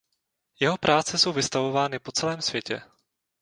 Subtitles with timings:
[0.59, 2.81] Jeho práce jsou vystavovány po celém světě.